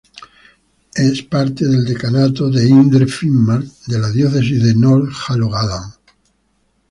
Es 0.95 1.21
parte 1.21 1.67
del 1.67 1.85
decanato 1.85 2.49
de 2.49 2.67
Indre 2.67 3.05
Finnmark 3.05 3.67
en 3.89 4.01
la 4.01 4.09
Diócesis 4.09 4.63
de 4.63 4.73
Nord-Hålogaland. 4.73 5.93